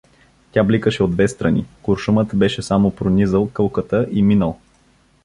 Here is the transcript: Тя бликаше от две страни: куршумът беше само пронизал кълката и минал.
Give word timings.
Тя 0.51 0.63
бликаше 0.63 1.03
от 1.03 1.11
две 1.11 1.27
страни: 1.27 1.65
куршумът 1.81 2.35
беше 2.35 2.61
само 2.61 2.95
пронизал 2.95 3.49
кълката 3.49 4.07
и 4.11 4.21
минал. 4.23 4.57